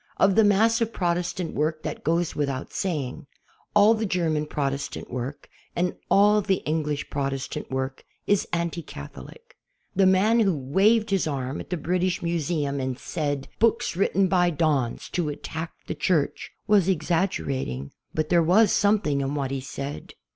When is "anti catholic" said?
8.51-9.55